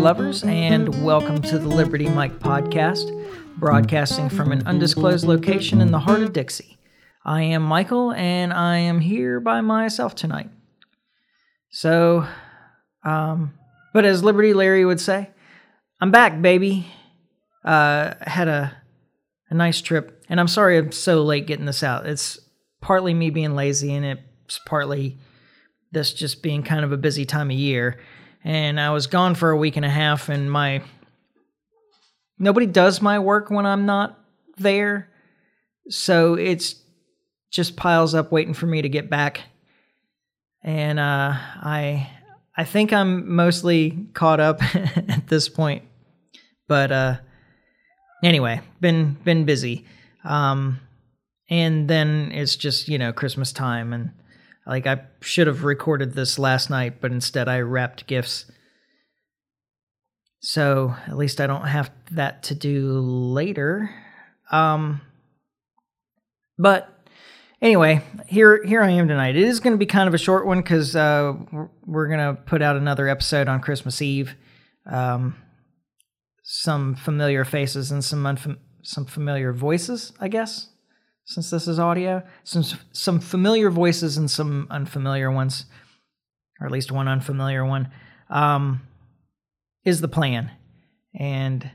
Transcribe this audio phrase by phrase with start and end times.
[0.00, 3.12] lovers, and welcome to the Liberty Mike podcast,
[3.58, 6.78] broadcasting from an undisclosed location in the heart of Dixie.
[7.22, 10.48] I am Michael, and I am here by myself tonight.
[11.68, 12.26] So,
[13.04, 13.52] um,
[13.92, 15.28] but as Liberty Larry would say,
[16.00, 16.86] I'm back, baby.
[17.62, 18.74] Uh, had a
[19.50, 22.06] a nice trip, and I'm sorry I'm so late getting this out.
[22.06, 22.40] It's
[22.80, 25.18] partly me being lazy, and it's partly
[25.92, 27.98] this just being kind of a busy time of year.
[28.42, 30.82] And I was gone for a week and a half, and my
[32.38, 34.18] nobody does my work when I'm not
[34.56, 35.08] there,
[35.88, 36.76] so it's
[37.50, 39.42] just piles up waiting for me to get back.
[40.62, 42.10] And uh, I
[42.56, 45.84] I think I'm mostly caught up at this point,
[46.66, 47.16] but uh,
[48.22, 49.84] anyway, been been busy.
[50.24, 50.80] Um,
[51.48, 54.12] and then it's just you know Christmas time and
[54.70, 58.48] like I should have recorded this last night, but instead I wrapped gifts.
[60.42, 63.90] So at least I don't have that to do later.
[64.52, 65.00] Um,
[66.56, 66.88] but
[67.60, 69.34] anyway, here here I am tonight.
[69.34, 71.34] It is going to be kind of a short one because uh,
[71.84, 74.36] we're going to put out another episode on Christmas Eve.
[74.86, 75.34] Um,
[76.44, 80.68] some familiar faces and some unfam- some familiar voices, I guess
[81.24, 82.22] since this is audio.
[82.44, 85.66] Some some familiar voices and some unfamiliar ones,
[86.60, 87.90] or at least one unfamiliar one,
[88.28, 88.82] um,
[89.84, 90.50] is the plan,
[91.14, 91.70] and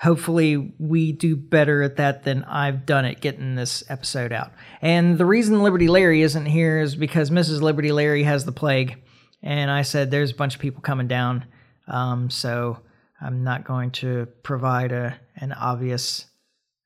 [0.00, 4.52] hopefully we do better at that than I've done at getting this episode out.
[4.82, 7.62] And the reason Liberty Larry isn't here is because Mrs.
[7.62, 9.02] Liberty Larry has the plague,
[9.42, 11.46] and I said there's a bunch of people coming down,
[11.86, 12.80] um, so
[13.20, 16.26] I'm not going to provide a an obvious.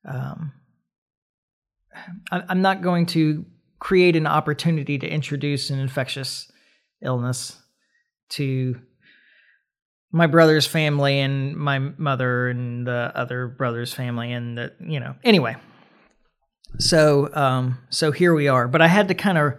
[0.07, 0.53] Um,
[2.31, 3.45] I'm not going to
[3.79, 6.51] create an opportunity to introduce an infectious
[7.01, 7.57] illness
[8.29, 8.79] to
[10.11, 15.15] my brother's family and my mother and the other brother's family and the you know
[15.23, 15.55] anyway.
[16.79, 18.67] So um so here we are.
[18.67, 19.53] But i had to kind of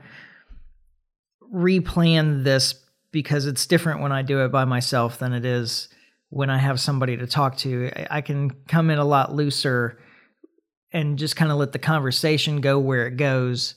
[1.52, 2.74] replan this
[3.12, 5.88] because it's different when i do it by myself than it is
[6.28, 7.90] when i have somebody to talk to.
[8.10, 9.98] I can come in a lot looser
[10.92, 13.74] and just kind of let the conversation go where it goes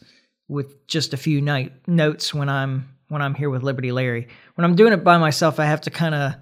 [0.47, 4.27] with just a few night notes when I'm when I'm here with Liberty Larry.
[4.55, 6.33] When I'm doing it by myself, I have to kind of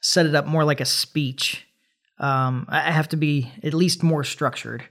[0.00, 1.66] set it up more like a speech.
[2.18, 4.82] Um, I have to be at least more structured,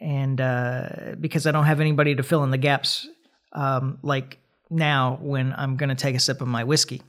[0.00, 3.08] and uh, because I don't have anybody to fill in the gaps,
[3.52, 4.38] um, like
[4.68, 7.02] now when I'm going to take a sip of my whiskey.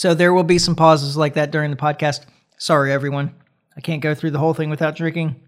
[0.00, 2.24] So there will be some pauses like that during the podcast.
[2.56, 3.34] Sorry, everyone.
[3.76, 5.46] I can't go through the whole thing without drinking.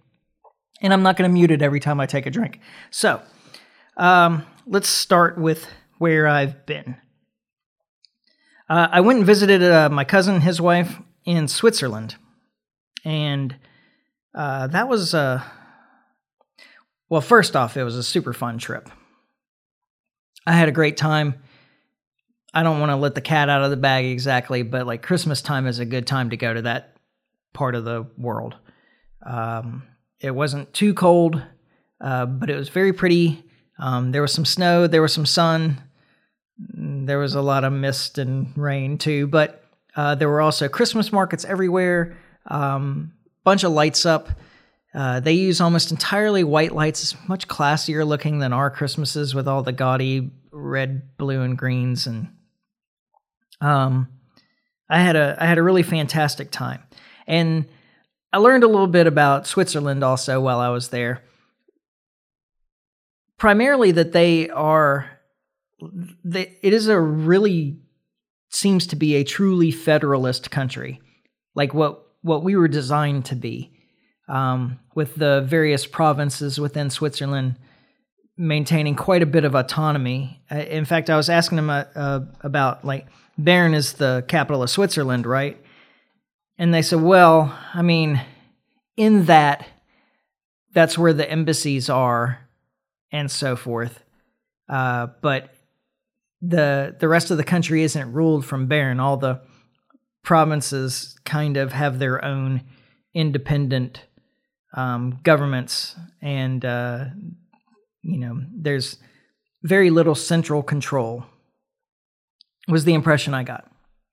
[0.82, 2.60] And I'm not going to mute it every time I take a drink.
[2.90, 3.22] So
[3.96, 6.98] um, let's start with where I've been.
[8.68, 12.16] Uh, I went and visited uh, my cousin his wife in Switzerland.
[13.06, 13.56] And
[14.34, 15.40] uh, that was, uh,
[17.08, 18.90] well, first off, it was a super fun trip.
[20.46, 21.36] I had a great time.
[22.54, 25.40] I don't want to let the cat out of the bag exactly, but like Christmas
[25.40, 26.96] time is a good time to go to that
[27.52, 28.56] part of the world.
[29.24, 29.84] Um,
[30.20, 31.42] it wasn't too cold,
[32.00, 33.42] uh, but it was very pretty.
[33.78, 35.82] Um, there was some snow, there was some sun,
[36.58, 39.64] there was a lot of mist and rain too, but
[39.96, 43.12] uh, there were also Christmas markets everywhere, um,
[43.44, 44.28] bunch of lights up.
[44.94, 47.16] Uh, they use almost entirely white lights.
[47.26, 52.28] Much classier looking than our Christmases with all the gaudy red, blue, and greens and
[53.62, 54.08] um,
[54.90, 56.82] I had a I had a really fantastic time,
[57.26, 57.64] and
[58.32, 61.22] I learned a little bit about Switzerland also while I was there.
[63.38, 65.18] Primarily, that they are,
[66.24, 67.78] they, it is a really
[68.50, 71.00] seems to be a truly federalist country,
[71.54, 73.72] like what what we were designed to be,
[74.28, 77.56] um, with the various provinces within Switzerland
[78.36, 80.42] maintaining quite a bit of autonomy.
[80.50, 83.06] In fact, I was asking them uh, uh, about like
[83.38, 85.58] Bern is the capital of Switzerland, right?
[86.58, 88.20] And they said, well, I mean,
[88.96, 89.66] in that,
[90.74, 92.48] that's where the embassies are
[93.10, 94.02] and so forth.
[94.68, 95.50] Uh, but
[96.40, 99.00] the the rest of the country isn't ruled from Bern.
[99.00, 99.40] All the
[100.24, 102.62] provinces kind of have their own
[103.14, 104.04] independent
[104.74, 107.04] um, governments, and uh,
[108.02, 108.98] you know, there's
[109.62, 111.24] very little central control
[112.68, 113.70] was the impression I got.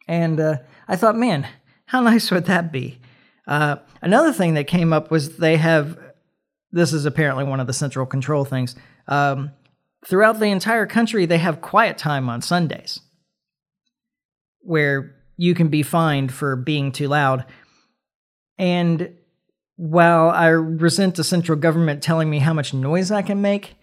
[0.07, 0.57] And uh,
[0.87, 1.47] I thought, man,
[1.85, 2.99] how nice would that be?
[3.47, 5.97] Uh, another thing that came up was they have
[6.71, 8.75] this is apparently one of the central control things.
[9.07, 9.51] Um,
[10.05, 12.99] throughout the entire country, they have quiet time on Sundays
[14.61, 17.45] where you can be fined for being too loud.
[18.57, 19.15] And
[19.77, 23.75] while I resent the central government telling me how much noise I can make,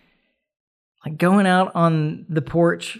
[1.04, 2.98] like going out on the porch,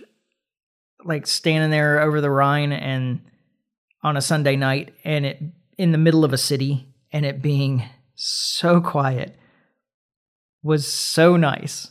[1.05, 3.21] like standing there over the Rhine and
[4.03, 5.43] on a Sunday night and it
[5.79, 7.85] in the middle of a city and it being
[8.15, 9.37] so quiet
[10.63, 11.91] was so nice.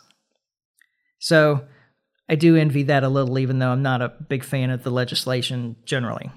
[1.20, 1.66] So
[2.28, 4.90] I do envy that a little, even though I'm not a big fan of the
[4.90, 6.32] legislation generally.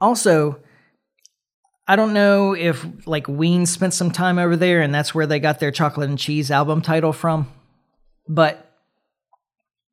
[0.00, 0.60] Also,
[1.86, 5.40] I don't know if like Ween spent some time over there and that's where they
[5.40, 7.50] got their chocolate and cheese album title from,
[8.28, 8.76] but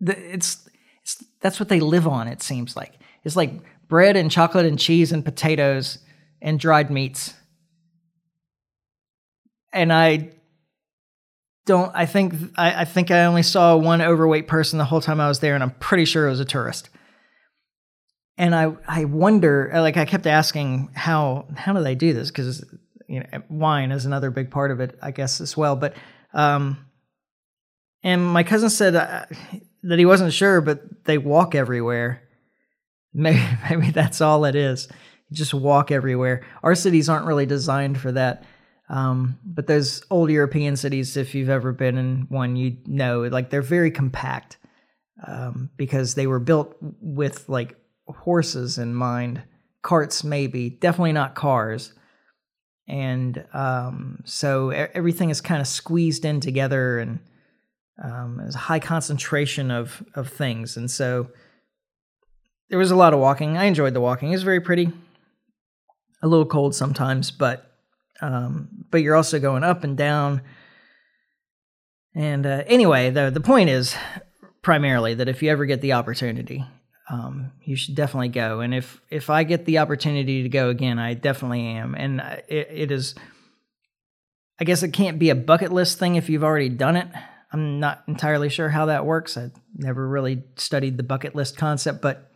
[0.02, 0.65] the, it's,
[1.06, 2.28] it's that's what they live on.
[2.28, 2.94] It seems like
[3.24, 3.52] it's like
[3.88, 6.00] bread and chocolate and cheese and potatoes
[6.42, 7.34] and dried meats.
[9.72, 10.32] And I
[11.66, 11.92] don't.
[11.94, 15.28] I think I, I think I only saw one overweight person the whole time I
[15.28, 16.90] was there, and I'm pretty sure it was a tourist
[18.38, 22.66] and I I wonder like I kept asking how how do they do this because
[23.08, 25.96] you know wine is another big part of it I guess as well but
[26.34, 26.86] um
[28.04, 29.26] and my cousin said uh,
[29.88, 32.22] that he wasn't sure but they walk everywhere.
[33.18, 34.90] Maybe maybe that's all it is.
[35.32, 36.46] Just walk everywhere.
[36.64, 38.44] Our cities aren't really designed for that.
[38.90, 43.50] Um, but those old European cities if you've ever been in one you know like
[43.50, 44.58] they're very compact
[45.26, 47.78] um, because they were built with like
[48.08, 49.42] horses in mind,
[49.82, 51.94] carts maybe, definitely not cars.
[52.88, 57.20] And um, so everything is kind of squeezed in together, and
[58.04, 60.78] um, a high concentration of of things.
[60.78, 61.30] And so
[62.70, 63.58] there was a lot of walking.
[63.58, 64.30] I enjoyed the walking.
[64.30, 64.92] It was very pretty.
[66.22, 67.72] A little cold sometimes, but
[68.22, 70.42] um, but you're also going up and down.
[72.16, 73.96] And uh, anyway, the the point is
[74.62, 76.66] primarily that if you ever get the opportunity,
[77.10, 78.62] um, you should definitely go.
[78.62, 81.94] And if if I get the opportunity to go again, I definitely am.
[81.94, 83.14] And it, it is,
[84.60, 87.08] I guess it can't be a bucket list thing if you've already done it.
[87.56, 89.38] I'm not entirely sure how that works.
[89.38, 92.30] I never really studied the bucket list concept, but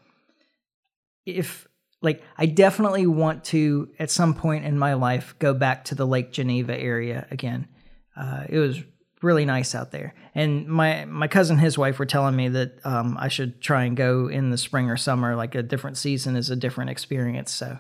[1.26, 1.68] if
[2.02, 6.08] like I definitely want to at some point in my life go back to the
[6.08, 7.68] Lake Geneva area again.
[8.16, 8.82] Uh, it was
[9.22, 10.14] really nice out there.
[10.34, 13.84] And my my cousin and his wife were telling me that um, I should try
[13.84, 15.36] and go in the spring or summer.
[15.36, 17.52] Like a different season is a different experience.
[17.52, 17.78] So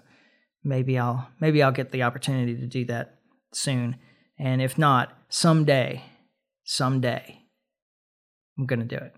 [0.61, 3.15] maybe I'll maybe I'll get the opportunity to do that
[3.53, 3.95] soon.
[4.37, 6.03] And if not, someday,
[6.69, 7.41] someday,
[8.57, 9.15] I'm gonna do it.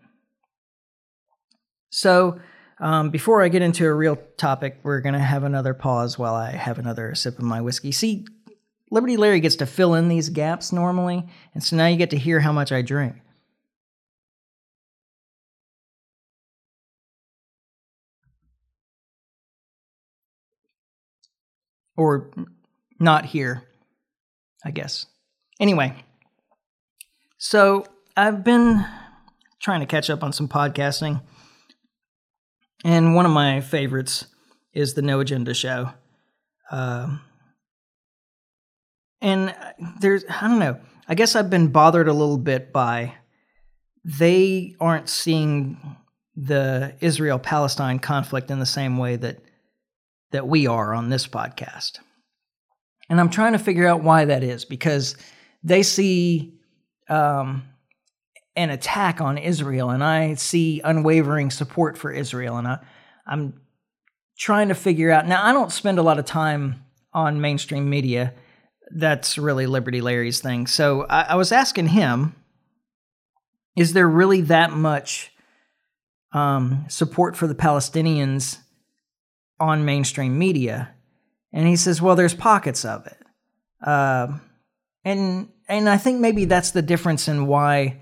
[1.89, 2.39] So.
[2.79, 6.33] Um, before I get into a real topic, we're going to have another pause while
[6.33, 7.91] I have another sip of my whiskey.
[7.91, 8.25] See,
[8.89, 12.17] Liberty Larry gets to fill in these gaps normally, and so now you get to
[12.17, 13.17] hear how much I drink.
[21.95, 22.31] Or
[22.99, 23.61] not here,
[24.65, 25.05] I guess.
[25.59, 26.03] Anyway,
[27.43, 27.85] so
[28.15, 28.85] I've been
[29.59, 31.23] trying to catch up on some podcasting,
[32.85, 34.27] and one of my favorites
[34.73, 35.89] is the No Agenda Show.
[36.69, 37.17] Uh,
[39.21, 39.55] and
[39.99, 43.15] there's, I don't know, I guess I've been bothered a little bit by
[44.05, 45.97] they aren't seeing
[46.35, 49.39] the Israel Palestine conflict in the same way that
[50.29, 51.97] that we are on this podcast.
[53.09, 55.15] And I'm trying to figure out why that is because
[55.63, 56.60] they see
[57.11, 57.63] um,
[58.55, 62.79] an attack on Israel, and I see unwavering support for Israel, and I,
[63.27, 63.61] I'm
[64.37, 65.27] trying to figure out.
[65.27, 68.33] Now, I don't spend a lot of time on mainstream media
[68.93, 70.67] that's really Liberty Larry's thing.
[70.67, 72.35] So I, I was asking him,
[73.75, 75.31] is there really that much
[76.33, 78.57] um, support for the Palestinians
[79.59, 80.93] on mainstream media?
[81.53, 83.17] And he says, well, there's pockets of it.
[83.85, 84.37] Uh,
[85.03, 88.01] and and I think maybe that's the difference in why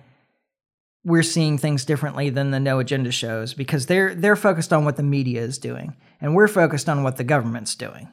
[1.03, 4.97] we're seeing things differently than the no agenda shows because they're they're focused on what
[4.97, 8.11] the media is doing and we're focused on what the government's doing.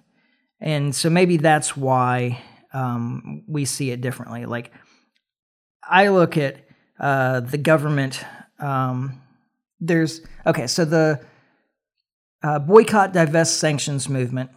[0.61, 4.47] And so maybe that's why um, we see it differently.
[4.47, 4.73] Like
[5.83, 6.59] I look at
[7.01, 8.23] uh, the government.
[8.59, 9.21] Um,
[9.81, 11.21] there's okay, so the
[12.43, 14.51] uh, boycott, divest, sanctions movement.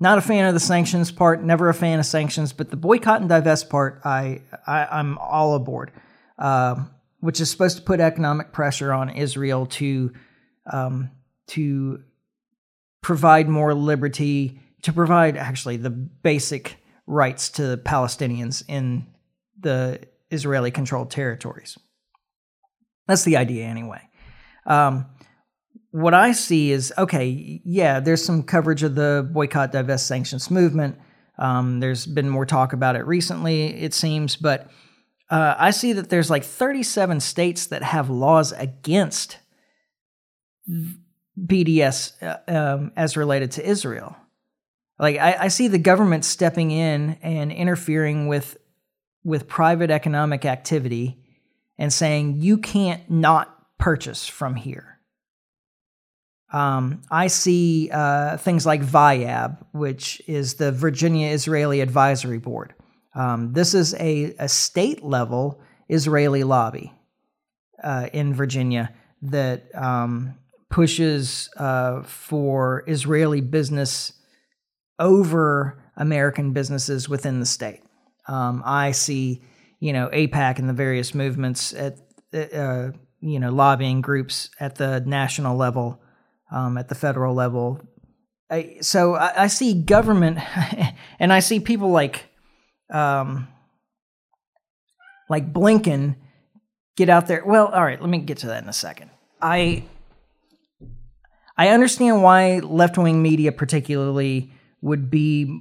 [0.00, 1.42] Not a fan of the sanctions part.
[1.42, 5.54] Never a fan of sanctions, but the boycott and divest part, I, I am all
[5.54, 5.92] aboard.
[6.38, 6.84] Uh,
[7.20, 10.12] which is supposed to put economic pressure on Israel to
[10.72, 11.10] um,
[11.48, 12.02] to
[13.02, 16.76] provide more liberty, to provide actually the basic
[17.06, 19.06] rights to Palestinians in
[19.58, 21.76] the Israeli controlled territories.
[23.06, 24.00] That's the idea, anyway.
[24.64, 25.06] Um,
[25.90, 30.98] what I see is okay, yeah, there's some coverage of the boycott, divest, sanctions movement.
[31.38, 34.70] Um, there's been more talk about it recently, it seems, but
[35.30, 39.38] uh, I see that there's like 37 states that have laws against
[41.38, 44.16] BDS uh, um, as related to Israel.
[44.98, 48.58] Like I, I see the government stepping in and interfering with
[49.22, 51.22] with private economic activity
[51.78, 54.89] and saying you can't not purchase from here.
[56.52, 62.74] Um, I see uh, things like VIAB, which is the Virginia Israeli Advisory Board.
[63.14, 66.92] Um, this is a, a state level Israeli lobby
[67.82, 68.92] uh, in Virginia
[69.22, 70.34] that um,
[70.70, 74.12] pushes uh, for Israeli business
[74.98, 77.82] over American businesses within the state.
[78.28, 79.42] Um, I see,
[79.80, 81.98] you know, AIPAC and the various movements at,
[82.32, 82.90] uh,
[83.20, 86.00] you know, lobbying groups at the national level,
[86.50, 87.80] um, at the federal level.
[88.50, 90.38] I, so I, I, see government,
[91.20, 92.24] and I see people like,
[92.92, 93.46] um,
[95.28, 96.16] like Blinken
[96.96, 97.44] get out there.
[97.44, 99.10] Well, all right, let me get to that in a second.
[99.40, 99.84] I
[101.60, 105.60] I understand why left wing media, particularly, would be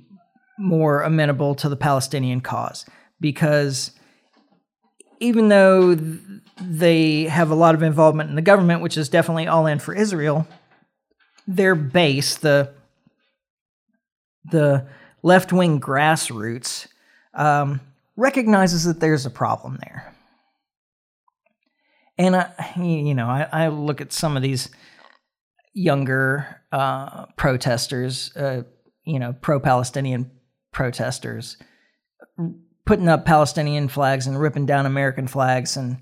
[0.57, 2.85] more amenable to the Palestinian cause
[3.19, 3.91] because
[5.19, 5.97] even though
[6.61, 9.93] they have a lot of involvement in the government, which is definitely all in for
[9.93, 10.47] Israel,
[11.47, 12.73] their base, the
[14.51, 14.87] the
[15.21, 16.87] left wing grassroots,
[17.33, 17.81] um,
[18.15, 20.13] recognizes that there's a problem there.
[22.17, 24.69] And I, you know, I, I look at some of these
[25.73, 28.63] younger uh, protesters, uh,
[29.05, 30.31] you know, pro-Palestinian
[30.71, 31.57] protesters,
[32.85, 36.01] putting up Palestinian flags and ripping down American flags, and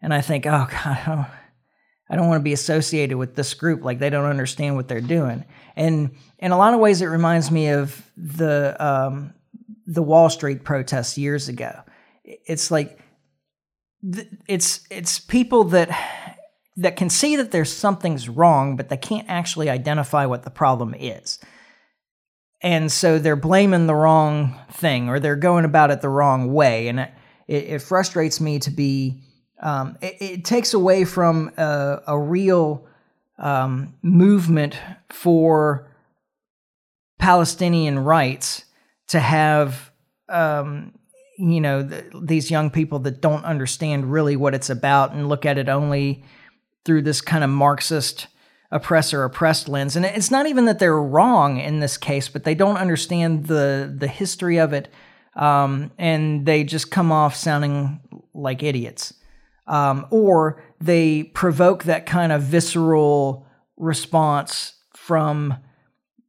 [0.00, 1.26] and I think, oh God,
[2.10, 3.82] I don't, want to be associated with this group.
[3.82, 5.44] Like they don't understand what they're doing,
[5.76, 9.32] and in a lot of ways, it reminds me of the um,
[9.86, 11.72] the Wall Street protests years ago.
[12.24, 12.98] It's like
[14.48, 15.88] it's it's people that
[16.76, 20.94] that can see that there's something's wrong, but they can't actually identify what the problem
[20.94, 21.38] is.
[22.62, 26.88] And so they're blaming the wrong thing or they're going about it the wrong way.
[26.88, 27.10] And it,
[27.48, 29.20] it frustrates me to be,
[29.62, 32.86] um, it, it, takes away from a, a real
[33.38, 34.78] um, movement
[35.08, 35.88] for
[37.18, 38.64] Palestinian rights
[39.08, 39.92] to have,
[40.28, 40.92] um,
[41.38, 45.46] you know, th- these young people that don't understand really what it's about and look
[45.46, 46.24] at it only
[46.84, 48.26] through this kind of Marxist
[48.72, 49.94] oppressor oppressed lens.
[49.94, 53.94] And it's not even that they're wrong in this case, but they don't understand the
[53.96, 54.88] the history of it,
[55.36, 58.00] um, and they just come off sounding
[58.34, 59.14] like idiots,
[59.72, 63.46] um, or they provoke that kind of visceral
[63.78, 65.56] response from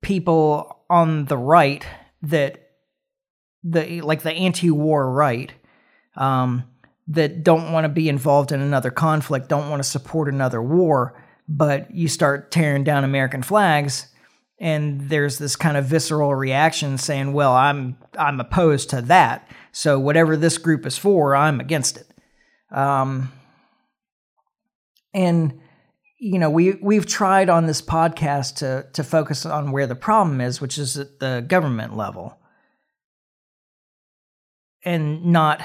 [0.02, 1.86] people on the right
[2.22, 2.70] that
[3.64, 5.52] the like the anti-war right.
[6.16, 6.64] Um,
[7.06, 11.22] that don't want to be involved in another conflict, don't want to support another war,
[11.50, 14.08] but you start tearing down American flags
[14.58, 19.50] and there's this kind of visceral reaction saying, "Well, I'm I'm opposed to that.
[19.74, 22.13] So whatever this group is for, I'm against it."
[22.74, 23.32] Um,
[25.14, 25.60] and
[26.20, 30.42] you know, we we've tried on this podcast to to focus on where the problem
[30.42, 32.38] is, which is at the government level,
[34.84, 35.62] and not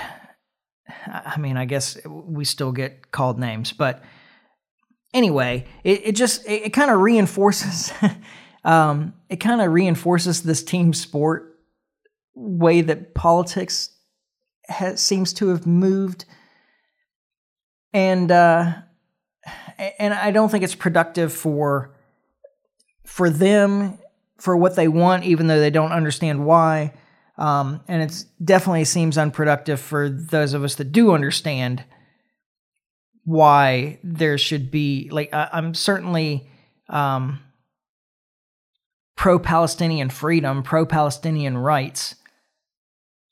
[1.07, 4.03] I mean, I guess we still get called names, but
[5.13, 7.93] anyway, it, it just it, it kind of reinforces
[8.65, 11.59] um, it kind of reinforces this team sport
[12.35, 13.91] way that politics
[14.69, 16.25] has, seems to have moved,
[17.93, 18.73] and uh,
[19.99, 21.95] and I don't think it's productive for
[23.05, 23.99] for them
[24.39, 26.95] for what they want, even though they don't understand why.
[27.37, 31.85] Um, and it definitely seems unproductive for those of us that do understand
[33.25, 36.51] why there should be like I, am certainly
[36.89, 37.41] um,
[39.17, 42.17] pro-Palestinian freedom, pro-Palestinian rights.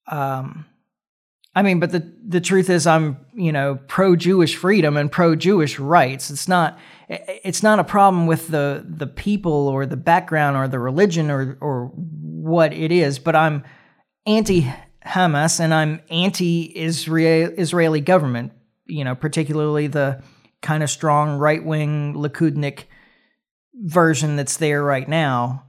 [0.08, 0.66] Um,
[1.56, 6.30] I mean, but the the truth is, I'm you know pro-Jewish freedom and pro-Jewish rights.
[6.30, 10.78] It's not it's not a problem with the the people or the background or the
[10.78, 13.64] religion or or what it is, but I'm
[14.26, 14.70] anti
[15.06, 18.52] Hamas and I'm anti Israeli government,
[18.84, 20.22] you know, particularly the
[20.60, 22.84] kind of strong right wing Likudnik
[23.75, 25.65] version that's there right now.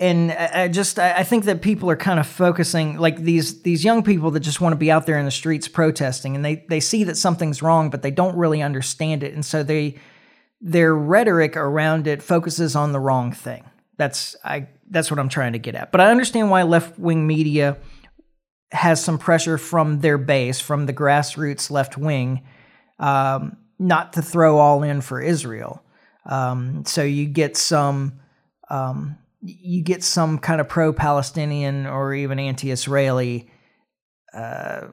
[0.00, 4.02] And I just I think that people are kind of focusing like these these young
[4.02, 6.78] people that just want to be out there in the streets protesting and they they
[6.80, 9.96] see that something's wrong but they don't really understand it and so they
[10.60, 13.64] their rhetoric around it focuses on the wrong thing.
[13.96, 15.92] That's I that's what I'm trying to get at.
[15.92, 17.76] But I understand why left-wing media
[18.72, 22.44] has some pressure from their base, from the grassroots left wing,
[22.98, 25.82] um, not to throw all in for Israel.
[26.26, 28.20] Um, so you get some
[28.70, 33.50] um, you get some kind of pro-Palestinian or even anti-Israeli
[34.34, 34.88] uh,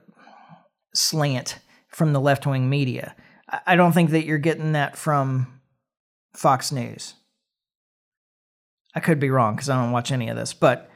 [0.94, 1.60] slant
[1.90, 3.16] from the left-wing media.
[3.66, 5.62] I don't think that you're getting that from
[6.36, 7.14] Fox News.
[8.94, 10.90] I could be wrong because I don't watch any of this, but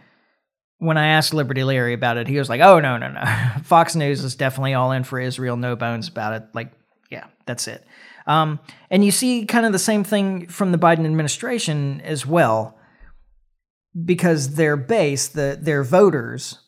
[0.77, 3.23] when I asked Liberty Larry about it, he was like, "Oh no, no, no!
[3.63, 6.43] Fox News is definitely all in for Israel, no bones about it.
[6.53, 6.71] Like,
[7.11, 7.85] yeah, that's it."
[8.25, 12.78] Um, and you see kind of the same thing from the Biden administration as well
[14.05, 16.59] because their base, the their voters,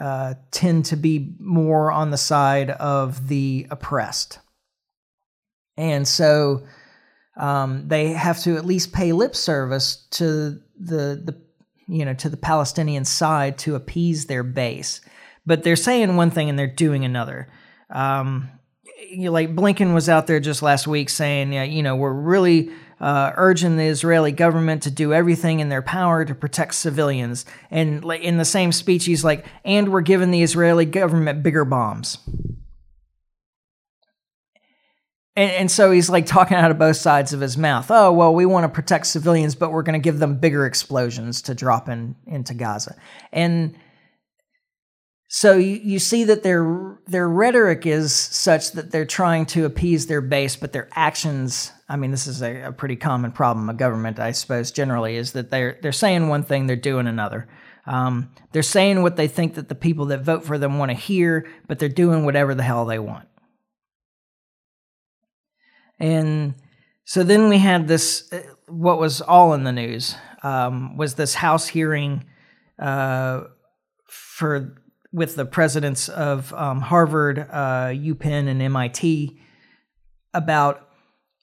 [0.00, 4.38] uh, tend to be more on the side of the oppressed,
[5.76, 6.64] and so
[7.36, 11.40] um, they have to at least pay lip service to the the
[11.88, 15.00] you know to the Palestinian side to appease their base.
[15.46, 17.48] But they're saying one thing and they're doing another.
[17.90, 18.48] Um,
[19.10, 22.12] you know, like Blinken was out there just last week saying, yeah, you know, we're
[22.12, 22.70] really
[23.04, 27.44] uh, urging the Israeli government to do everything in their power to protect civilians.
[27.70, 32.16] And in the same speech, he's like, and we're giving the Israeli government bigger bombs.
[35.36, 37.90] And, and so he's like talking out of both sides of his mouth.
[37.90, 41.42] Oh, well, we want to protect civilians, but we're going to give them bigger explosions
[41.42, 42.96] to drop in into Gaza.
[43.34, 43.76] And
[45.34, 50.06] so you, you see that their their rhetoric is such that they're trying to appease
[50.06, 51.72] their base, but their actions.
[51.88, 54.70] I mean, this is a, a pretty common problem of government, I suppose.
[54.70, 57.48] Generally, is that they're they're saying one thing, they're doing another.
[57.84, 60.96] Um, they're saying what they think that the people that vote for them want to
[60.96, 63.26] hear, but they're doing whatever the hell they want.
[65.98, 66.54] And
[67.04, 71.34] so then we had this, uh, what was all in the news um, was this
[71.34, 72.24] House hearing
[72.78, 73.42] uh,
[74.06, 74.76] for
[75.14, 79.38] with the presidents of um, Harvard, uh, UPenn, and MIT
[80.34, 80.88] about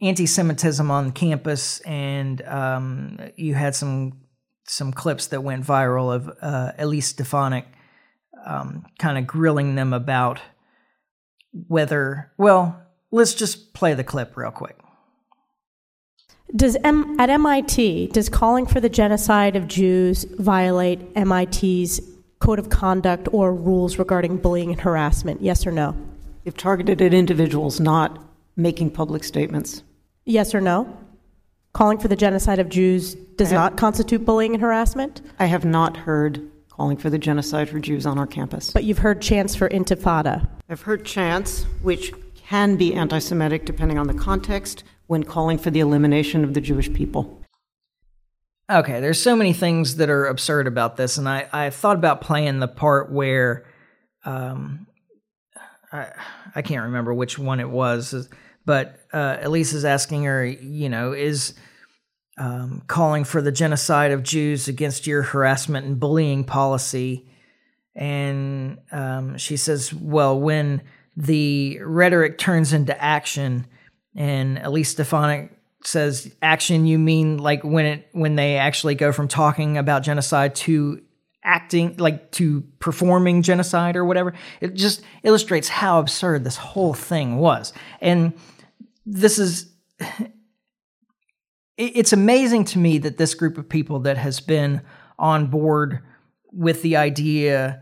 [0.01, 4.19] anti-Semitism on campus, and um, you had some
[4.67, 7.65] some clips that went viral of uh, Elise Stefanik
[8.45, 10.41] um, kind of grilling them about
[11.53, 12.33] whether.
[12.37, 12.77] Well,
[13.09, 14.77] let's just play the clip real quick.
[16.53, 22.01] Does M- at MIT does calling for the genocide of Jews violate MIT's
[22.41, 25.41] code of conduct or rules regarding bullying and harassment?
[25.41, 25.95] Yes or no?
[26.43, 28.19] If targeted at individuals, not
[28.57, 29.83] making public statements.
[30.25, 30.97] Yes or no?
[31.73, 35.21] Calling for the genocide of Jews does have, not constitute bullying and harassment?
[35.39, 38.71] I have not heard calling for the genocide for Jews on our campus.
[38.71, 40.47] But you've heard chants for intifada.
[40.67, 45.69] I've heard chants which can be anti Semitic depending on the context when calling for
[45.69, 47.40] the elimination of the Jewish people.
[48.71, 52.21] Okay, there's so many things that are absurd about this, and I, I thought about
[52.21, 53.65] playing the part where
[54.23, 54.87] um,
[55.91, 56.07] I,
[56.55, 58.29] I can't remember which one it was,
[58.65, 61.53] but uh, Elise is asking her, you know, is
[62.37, 67.27] um, calling for the genocide of Jews against your harassment and bullying policy.
[67.93, 70.81] And um, she says, well, when
[71.17, 73.67] the rhetoric turns into action,
[74.15, 75.51] and Elise Stefanik
[75.83, 80.55] says action you mean like when it when they actually go from talking about genocide
[80.55, 81.01] to
[81.43, 84.33] acting like to performing genocide or whatever?
[84.59, 87.73] It just illustrates how absurd this whole thing was.
[87.99, 88.33] And
[89.05, 89.71] this is
[91.77, 94.81] it's amazing to me that this group of people that has been
[95.17, 95.99] on board
[96.51, 97.81] with the idea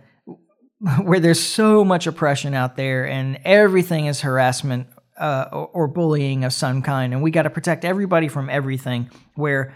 [1.03, 4.88] where there's so much oppression out there and everything is harassment
[5.19, 9.10] uh, or bullying of some kind, and we got to protect everybody from everything.
[9.36, 9.73] Where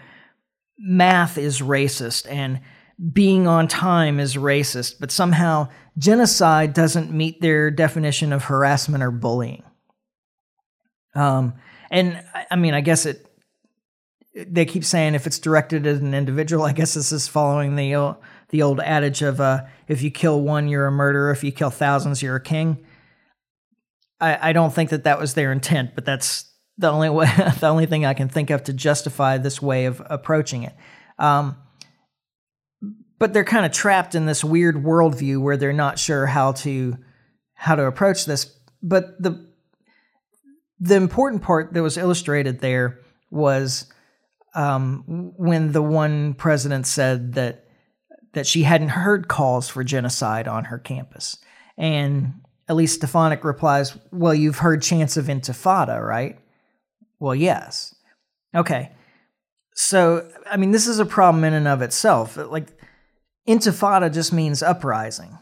[0.78, 2.60] math is racist and
[3.12, 9.10] being on time is racist, but somehow genocide doesn't meet their definition of harassment or
[9.10, 9.62] bullying.
[11.14, 11.54] Um,
[11.90, 13.26] and I mean, I guess it.
[14.34, 18.16] They keep saying if it's directed at an individual, I guess this is following the
[18.48, 21.30] the old adage of uh, if you kill one, you're a murderer.
[21.30, 22.84] If you kill thousands, you're a king.
[24.20, 27.26] I, I don't think that that was their intent, but that's the only way,
[27.60, 30.74] the only thing I can think of to justify this way of approaching it.
[31.18, 31.56] Um,
[33.18, 36.96] but they're kind of trapped in this weird worldview where they're not sure how to
[37.54, 38.52] how to approach this.
[38.82, 39.48] But the
[40.80, 43.00] the important part that was illustrated there
[43.30, 43.90] was
[44.54, 47.64] um, when the one president said that
[48.34, 51.38] that she hadn't heard calls for genocide on her campus,
[51.78, 52.34] and
[52.68, 56.38] Elise Stefanik replies, "Well, you've heard chants of intifada, right?"
[57.18, 57.94] Well, yes.
[58.54, 58.92] Okay.
[59.74, 62.36] So, I mean, this is a problem in and of itself.
[62.36, 62.68] Like,
[63.48, 65.38] intifada just means uprising.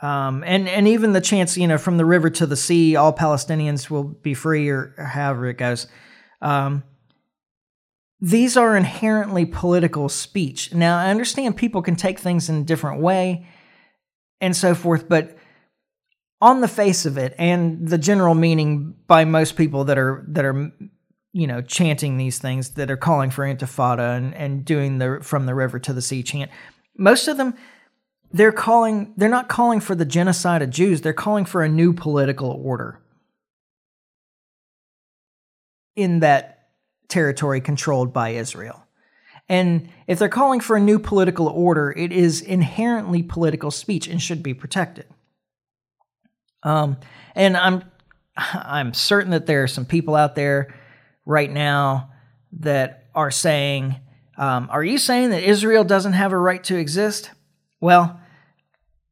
[0.00, 3.12] Um, and, and even the chants, you know, from the river to the sea, all
[3.12, 5.86] Palestinians will be free, or, or however it goes.
[6.40, 6.84] Um,
[8.20, 10.74] these are inherently political speech.
[10.74, 13.46] Now, I understand people can take things in a different way
[14.40, 15.36] and so forth, but
[16.40, 20.44] on the face of it, and the general meaning by most people that are that
[20.44, 20.72] are
[21.32, 25.46] you know chanting these things that are calling for intifada and, and doing the from
[25.46, 26.50] the river to the sea chant,
[26.96, 27.54] most of them
[28.32, 31.92] they're calling they're not calling for the genocide of Jews, they're calling for a new
[31.92, 33.00] political order
[35.96, 36.68] in that
[37.08, 38.84] territory controlled by Israel.
[39.48, 44.20] And if they're calling for a new political order, it is inherently political speech and
[44.20, 45.06] should be protected.
[46.62, 46.96] Um,
[47.34, 47.84] and I'm
[48.36, 50.74] I'm certain that there are some people out there
[51.24, 52.10] right now
[52.60, 53.96] that are saying,
[54.36, 57.30] um, "Are you saying that Israel doesn't have a right to exist?"
[57.80, 58.20] Well,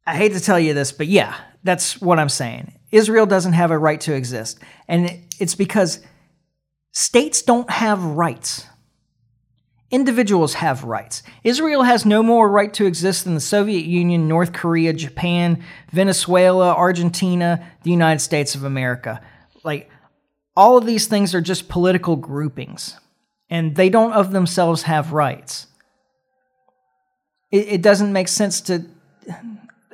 [0.07, 2.73] I hate to tell you this, but yeah, that's what I'm saying.
[2.93, 6.01] Israel doesn't have a right to exist, and it's because
[6.93, 8.67] states don't have rights.
[9.91, 11.23] Individuals have rights.
[11.45, 16.75] Israel has no more right to exist than the Soviet Union, North Korea, Japan, Venezuela,
[16.75, 19.21] Argentina, the United States of America.
[19.63, 19.89] Like,
[20.57, 22.99] all of these things are just political groupings,
[23.49, 25.69] and they don't of themselves have rights.
[27.53, 28.87] It, it doesn't make sense to,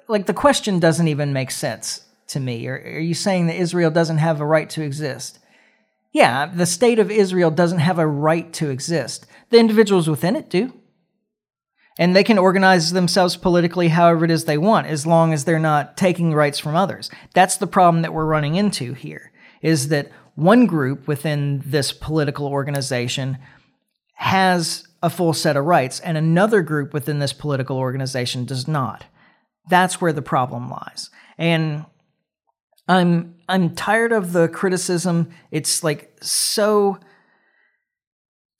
[0.09, 2.66] like, the question doesn't even make sense to me.
[2.66, 5.38] Are, are you saying that Israel doesn't have a right to exist?
[6.12, 9.26] Yeah, the state of Israel doesn't have a right to exist.
[9.52, 10.72] The individuals within it do.
[11.98, 15.58] And they can organize themselves politically however it is they want, as long as they're
[15.58, 17.10] not taking rights from others.
[17.34, 22.46] That's the problem that we're running into here, is that one group within this political
[22.46, 23.36] organization
[24.14, 29.04] has a full set of rights, and another group within this political organization does not.
[29.68, 31.10] That's where the problem lies.
[31.36, 31.84] And
[32.88, 35.28] I'm I'm tired of the criticism.
[35.50, 36.98] It's like so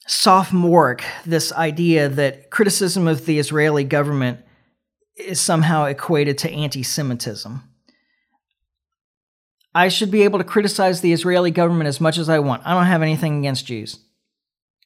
[0.05, 4.39] sophomoric this idea that criticism of the Israeli government
[5.15, 7.61] is somehow equated to anti-Semitism.
[9.75, 12.63] I should be able to criticize the Israeli government as much as I want.
[12.65, 13.99] I don't have anything against Jews.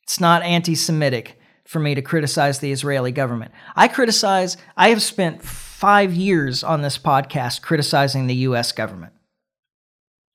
[0.03, 3.51] It's not anti-Semitic for me to criticize the Israeli government.
[3.75, 9.13] I criticize I have spent 5 years on this podcast criticizing the US government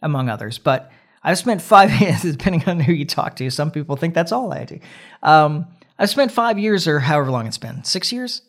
[0.02, 0.58] among others.
[0.58, 0.90] But
[1.24, 4.52] I've spent five years, depending on who you talk to, some people think that's all
[4.52, 4.80] I do.
[5.22, 5.66] Um,
[5.98, 8.42] I've spent five years or however long it's been, six years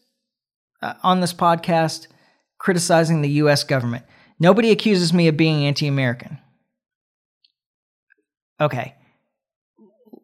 [0.81, 2.07] uh, on this podcast
[2.57, 4.05] criticizing the US government.
[4.39, 6.39] Nobody accuses me of being anti American.
[8.59, 8.95] Okay.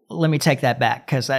[0.10, 1.30] Let me take that back because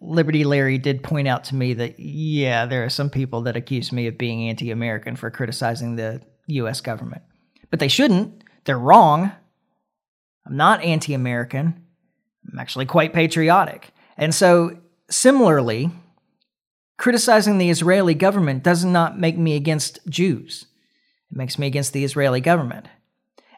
[0.00, 3.90] Liberty Larry did point out to me that, yeah, there are some people that accuse
[3.90, 7.22] me of being anti American for criticizing the US government.
[7.70, 8.44] But they shouldn't.
[8.64, 9.32] They're wrong.
[10.46, 11.84] I'm not anti American.
[12.50, 13.92] I'm actually quite patriotic.
[14.16, 15.90] And so, similarly,
[16.98, 20.66] criticizing the Israeli government does not make me against Jews,
[21.30, 22.86] it makes me against the Israeli government.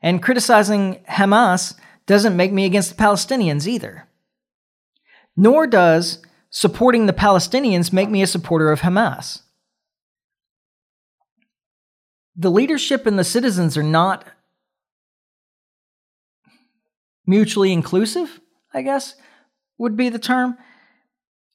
[0.03, 1.75] And criticizing Hamas
[2.07, 4.09] doesn't make me against the Palestinians either.
[5.37, 6.19] Nor does
[6.51, 9.43] supporting the Palestinians make me a supporter of Hamas.
[12.37, 14.25] The leadership and the citizens are not
[17.27, 18.41] mutually inclusive,
[18.73, 19.15] I guess
[19.79, 20.57] would be the term.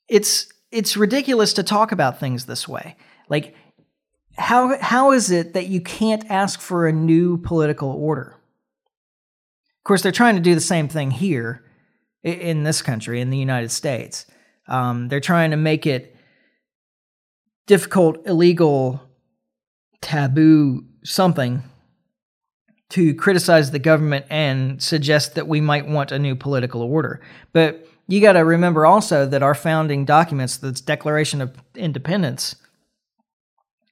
[0.08, 2.97] It's it's ridiculous to talk about things this way.
[3.30, 3.56] Like
[4.38, 8.36] how how is it that you can't ask for a new political order?
[9.80, 11.63] Of course, they're trying to do the same thing here
[12.23, 14.25] in this country, in the United States.
[14.67, 16.13] Um, they're trying to make it
[17.67, 19.01] difficult, illegal,
[20.01, 21.63] taboo, something
[22.89, 27.21] to criticize the government and suggest that we might want a new political order.
[27.52, 32.56] But you got to remember also that our founding documents, the Declaration of Independence,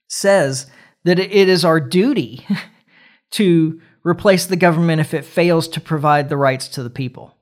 [0.07, 0.67] says
[1.03, 2.45] that it is our duty
[3.31, 7.35] to replace the government if it fails to provide the rights to the people.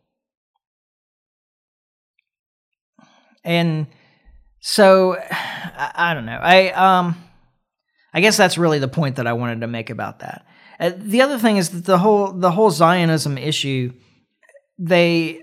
[3.43, 3.87] And
[4.59, 6.39] so I, I don't know.
[6.41, 7.15] I um
[8.13, 10.45] I guess that's really the point that I wanted to make about that.
[10.83, 13.93] Uh, the other thing is that the whole the whole Zionism issue,
[14.77, 15.41] they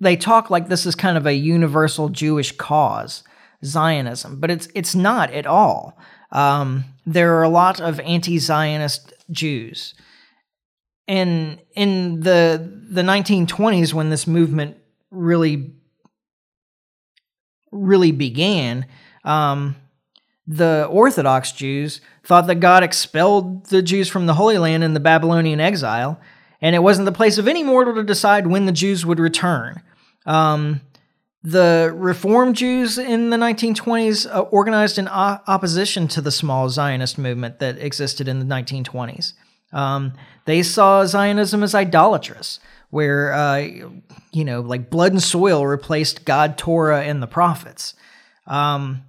[0.00, 3.22] they talk like this is kind of a universal Jewish cause,
[3.64, 5.96] Zionism, but it's it's not at all.
[6.32, 9.94] Um, there are a lot of anti-Zionist Jews,
[11.06, 14.78] and in the the 1920s, when this movement
[15.12, 15.74] really
[17.70, 18.86] really began,
[19.24, 19.76] um,
[20.46, 25.00] the Orthodox Jews thought that God expelled the Jews from the Holy Land in the
[25.00, 26.20] Babylonian exile,
[26.60, 29.82] and it wasn't the place of any mortal to decide when the Jews would return.
[30.24, 30.80] Um,
[31.42, 37.18] the Reform Jews in the 1920s uh, organized in o- opposition to the small Zionist
[37.18, 39.32] movement that existed in the 1920s.
[39.72, 42.58] Um, they saw Zionism as idolatrous,
[42.90, 43.58] where, uh,
[44.32, 47.94] you know, like blood and soil replaced God, Torah, and the prophets.
[48.46, 49.02] Um,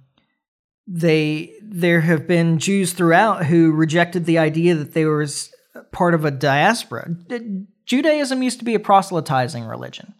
[0.90, 5.26] they there have been Jews throughout who rejected the idea that they were
[5.92, 7.14] part of a diaspora.
[7.84, 10.14] Judaism used to be a proselytizing religion.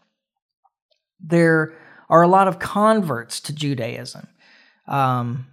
[1.21, 1.75] There
[2.11, 4.29] are a lot of converts to Judaism.
[4.87, 5.47] Um,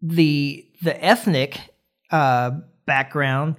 [0.00, 1.60] the the ethnic
[2.10, 2.52] uh,
[2.86, 3.56] background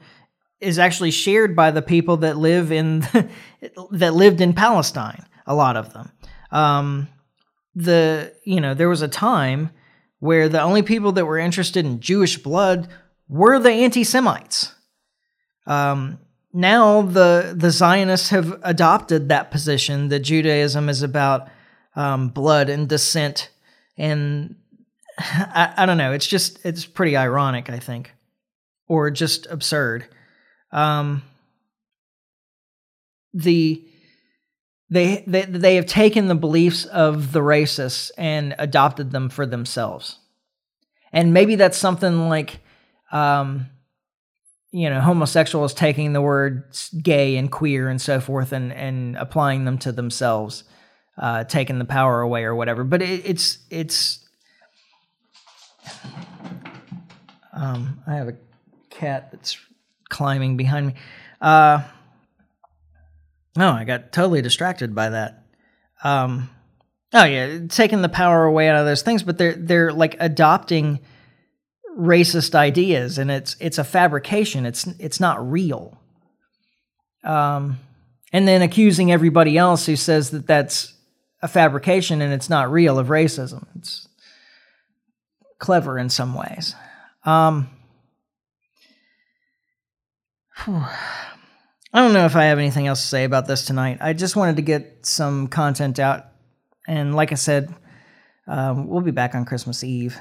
[0.60, 3.00] is actually shared by the people that live in
[3.92, 5.26] that lived in Palestine.
[5.46, 6.12] A lot of them.
[6.52, 7.08] Um,
[7.76, 9.70] the you know there was a time
[10.20, 12.88] where the only people that were interested in Jewish blood
[13.28, 14.74] were the anti Semites.
[15.66, 16.20] Um,
[16.52, 21.48] now the the Zionists have adopted that position that Judaism is about
[21.96, 23.50] um, blood and descent,
[23.98, 24.56] and
[25.18, 26.12] I, I, don't know.
[26.12, 28.14] It's just it's pretty ironic, I think,
[28.88, 30.08] or just absurd.
[30.72, 31.24] Um,
[33.34, 33.84] the
[34.90, 40.18] they, they they have taken the beliefs of the racists and adopted them for themselves.
[41.12, 42.60] And maybe that's something like
[43.12, 43.68] um,
[44.72, 49.66] you know homosexuals taking the words gay and queer and so forth and and applying
[49.66, 50.64] them to themselves
[51.20, 52.84] uh, taking the power away or whatever.
[52.84, 54.26] But it, it's it's
[57.54, 58.38] um, i have a
[58.90, 59.58] cat that's
[60.10, 60.94] climbing behind me.
[61.42, 61.84] Uh,
[63.58, 65.44] no, I got totally distracted by that.
[66.04, 66.50] Um,
[67.14, 71.00] oh yeah, taking the power away out of those things, but they're they're like adopting
[71.98, 74.66] racist ideas, and it's it's a fabrication.
[74.66, 76.00] It's it's not real.
[77.24, 77.80] Um,
[78.32, 80.94] and then accusing everybody else who says that that's
[81.42, 83.66] a fabrication and it's not real of racism.
[83.76, 84.08] It's
[85.58, 86.76] clever in some ways.
[87.26, 87.70] Um,
[91.92, 93.98] I don't know if I have anything else to say about this tonight.
[94.00, 96.26] I just wanted to get some content out.
[96.88, 97.74] And like I said,
[98.48, 100.16] um, we'll be back on Christmas Eve,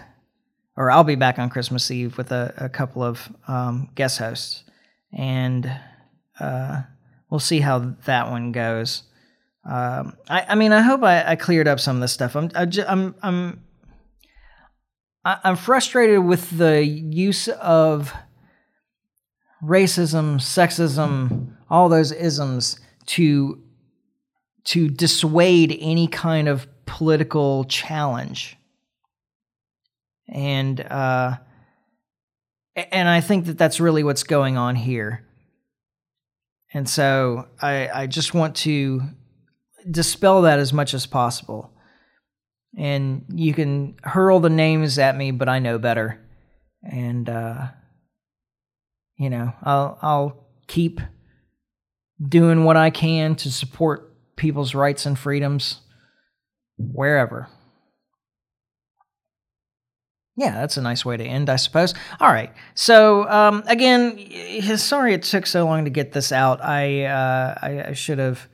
[0.76, 4.64] or I'll be back on Christmas Eve with a, a couple of um, guest hosts.
[5.12, 5.70] And
[6.40, 6.82] uh,
[7.28, 9.02] we'll see how that one goes.
[9.64, 12.34] Um, I, I, mean, I hope I, I, cleared up some of this stuff.
[12.34, 13.60] I'm, I am I'm,
[15.24, 18.14] I'm, I'm frustrated with the use of
[19.62, 23.62] racism, sexism, all those isms to
[24.64, 28.56] to dissuade any kind of political challenge.
[30.28, 31.38] And uh,
[32.76, 35.24] and I think that that's really what's going on here.
[36.74, 39.02] And so I I just want to
[39.90, 41.72] dispel that as much as possible.
[42.76, 46.20] And you can hurl the names at me, but I know better.
[46.82, 47.68] And uh,
[49.18, 51.00] you know, I'll I'll keep
[52.26, 55.80] doing what I can to support people's rights and freedoms
[56.78, 57.48] wherever.
[60.36, 61.94] Yeah, that's a nice way to end, I suppose.
[62.20, 62.52] All right.
[62.74, 66.62] So um, again, sorry it took so long to get this out.
[66.62, 68.48] I uh, I, I should have.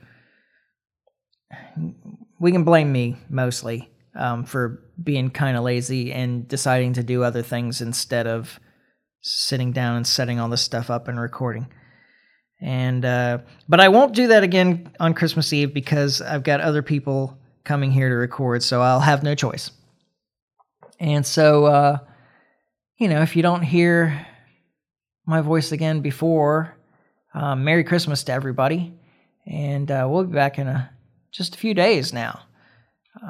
[2.39, 7.23] We can blame me mostly um, for being kind of lazy and deciding to do
[7.23, 8.59] other things instead of
[9.25, 11.67] sitting down and setting all this stuff up and recording.
[12.61, 16.81] And uh, but I won't do that again on Christmas Eve because I've got other
[16.81, 19.71] people coming here to record, so I'll have no choice.
[20.99, 21.97] And so, uh,
[22.97, 24.25] you know, if you don't hear
[25.25, 26.77] my voice again before,
[27.33, 28.93] uh, Merry Christmas to everybody,
[29.45, 30.89] and uh, we'll be back in a,
[31.31, 32.41] just a few days now.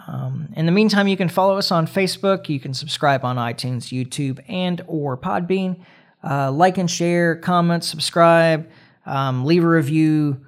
[0.07, 2.49] Um, in the meantime, you can follow us on Facebook.
[2.49, 5.83] You can subscribe on iTunes, YouTube, and or Podbean.
[6.23, 8.67] Uh, like and share, comment, subscribe,
[9.05, 10.43] um, leave a review.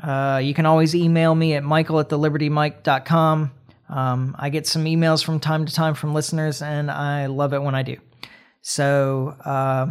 [0.00, 3.50] Uh, you can always email me at michael at thelibertymike.com.
[3.88, 7.62] Um, I get some emails from time to time from listeners, and I love it
[7.62, 7.96] when I do.
[8.60, 9.88] So, uh,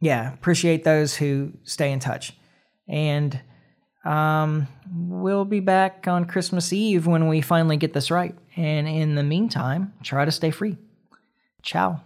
[0.00, 2.32] yeah, appreciate those who stay in touch.
[2.88, 3.40] And
[4.08, 8.34] Um, we'll be back on Christmas Eve when we finally get this right.
[8.56, 10.78] And in the meantime, try to stay free.
[11.62, 12.00] Ciao.